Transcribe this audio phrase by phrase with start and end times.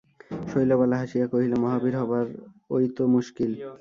[0.51, 2.25] শৈলবালা হাসিয়া কহিল, মহাবীর হবার
[2.71, 3.51] ঐ তো মুশকিল।